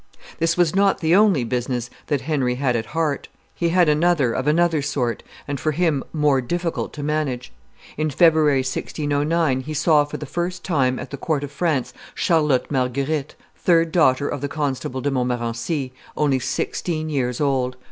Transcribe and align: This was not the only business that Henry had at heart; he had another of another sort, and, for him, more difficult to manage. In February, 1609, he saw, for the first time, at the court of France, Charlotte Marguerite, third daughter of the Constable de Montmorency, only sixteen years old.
This 0.39 0.57
was 0.57 0.75
not 0.75 0.97
the 0.99 1.13
only 1.13 1.43
business 1.43 1.91
that 2.07 2.21
Henry 2.21 2.55
had 2.55 2.75
at 2.75 2.87
heart; 2.87 3.27
he 3.53 3.69
had 3.69 3.87
another 3.87 4.33
of 4.33 4.47
another 4.47 4.81
sort, 4.81 5.21
and, 5.47 5.59
for 5.59 5.73
him, 5.73 6.03
more 6.11 6.41
difficult 6.41 6.91
to 6.93 7.03
manage. 7.03 7.53
In 7.97 8.09
February, 8.09 8.61
1609, 8.61 9.59
he 9.61 9.75
saw, 9.75 10.03
for 10.03 10.17
the 10.17 10.25
first 10.25 10.63
time, 10.63 10.97
at 10.97 11.11
the 11.11 11.17
court 11.17 11.43
of 11.43 11.51
France, 11.51 11.93
Charlotte 12.15 12.71
Marguerite, 12.71 13.35
third 13.55 13.91
daughter 13.91 14.27
of 14.27 14.41
the 14.41 14.47
Constable 14.49 15.01
de 15.01 15.11
Montmorency, 15.11 15.93
only 16.17 16.39
sixteen 16.39 17.07
years 17.07 17.39
old. 17.39 17.77